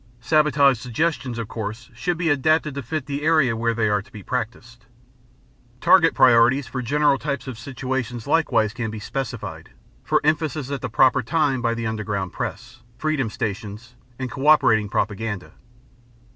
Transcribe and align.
Sabotage 0.19 0.79
suggestions, 0.79 1.37
of 1.37 1.47
course, 1.47 1.91
should 1.93 2.17
be 2.17 2.29
adapted 2.29 2.73
to 2.73 2.81
fit 2.81 3.05
the 3.05 3.21
area 3.21 3.55
where 3.55 3.75
they 3.75 3.87
are 3.87 4.01
to 4.01 4.11
be 4.11 4.23
practiced. 4.23 4.87
Target 5.79 6.15
priorities 6.15 6.65
for 6.65 6.81
general 6.81 7.19
types 7.19 7.45
of 7.47 7.59
situations 7.59 8.25
likewise 8.25 8.73
can 8.73 8.89
be 8.89 8.97
specified, 8.97 9.69
for 10.03 10.19
emphasis 10.23 10.71
at 10.71 10.81
the 10.81 10.89
proper 10.89 11.21
time 11.21 11.61
by 11.61 11.75
the 11.75 11.85
underground 11.85 12.33
press, 12.33 12.81
freedom 12.97 13.29
stations, 13.29 13.93
and 14.17 14.31
cooperating 14.31 14.89
propaganda. 14.89 15.51